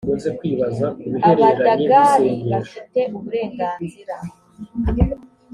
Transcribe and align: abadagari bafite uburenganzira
abadagari 1.31 1.85
bafite 2.55 2.99
uburenganzira 3.17 4.15